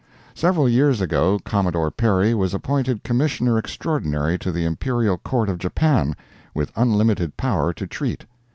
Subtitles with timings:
[0.33, 6.15] Several years ago Commodore Perry was appointed Commissioner Extraordinary to the Imperial Court of Japan,
[6.55, 8.25] with unlimited power to treat.